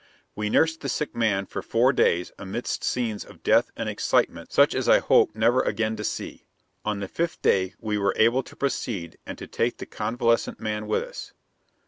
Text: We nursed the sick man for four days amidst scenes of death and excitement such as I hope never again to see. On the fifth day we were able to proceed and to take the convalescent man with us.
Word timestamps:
We 0.35 0.49
nursed 0.49 0.81
the 0.81 0.89
sick 0.89 1.15
man 1.15 1.45
for 1.45 1.61
four 1.61 1.93
days 1.93 2.31
amidst 2.39 2.83
scenes 2.83 3.23
of 3.23 3.43
death 3.43 3.69
and 3.77 3.87
excitement 3.87 4.51
such 4.51 4.73
as 4.73 4.89
I 4.89 4.97
hope 4.97 5.35
never 5.35 5.61
again 5.61 5.95
to 5.95 6.03
see. 6.03 6.47
On 6.83 7.01
the 7.01 7.07
fifth 7.07 7.39
day 7.43 7.75
we 7.79 7.99
were 7.99 8.15
able 8.17 8.41
to 8.41 8.55
proceed 8.55 9.19
and 9.27 9.37
to 9.37 9.45
take 9.45 9.77
the 9.77 9.85
convalescent 9.85 10.59
man 10.59 10.87
with 10.87 11.03
us. 11.03 11.33